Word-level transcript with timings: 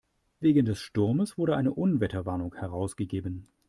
Wegen 0.39 0.65
des 0.65 0.79
Sturmes 0.81 1.37
wurde 1.37 1.55
eine 1.55 1.71
Unwetterwarnung 1.75 2.55
herausgegeben. 2.55 3.47